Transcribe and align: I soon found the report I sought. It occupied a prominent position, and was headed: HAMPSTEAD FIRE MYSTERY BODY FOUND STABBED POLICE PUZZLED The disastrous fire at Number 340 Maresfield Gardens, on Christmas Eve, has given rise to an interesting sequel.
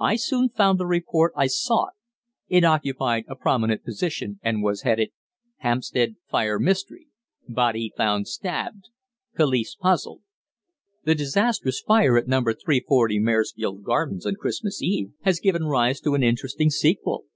I 0.00 0.16
soon 0.16 0.48
found 0.48 0.80
the 0.80 0.86
report 0.86 1.32
I 1.36 1.46
sought. 1.46 1.92
It 2.48 2.64
occupied 2.64 3.26
a 3.28 3.36
prominent 3.36 3.84
position, 3.84 4.40
and 4.42 4.60
was 4.60 4.82
headed: 4.82 5.10
HAMPSTEAD 5.58 6.16
FIRE 6.28 6.58
MYSTERY 6.58 7.06
BODY 7.48 7.92
FOUND 7.96 8.26
STABBED 8.26 8.88
POLICE 9.36 9.76
PUZZLED 9.76 10.22
The 11.04 11.14
disastrous 11.14 11.78
fire 11.78 12.16
at 12.18 12.26
Number 12.26 12.52
340 12.54 13.20
Maresfield 13.20 13.84
Gardens, 13.84 14.26
on 14.26 14.34
Christmas 14.34 14.82
Eve, 14.82 15.12
has 15.20 15.38
given 15.38 15.66
rise 15.66 16.00
to 16.00 16.16
an 16.16 16.24
interesting 16.24 16.70
sequel. 16.70 17.26